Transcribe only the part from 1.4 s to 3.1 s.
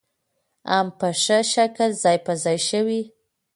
شکل ځاى په ځاى شوې.